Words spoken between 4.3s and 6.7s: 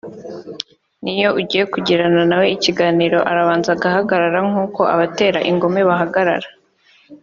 nk’uko abatera ingumi bahagarara